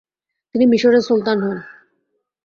তিনি 0.55 0.65
মিশরের 0.65 1.03
সুলতান 1.07 1.37
হন। 1.43 1.57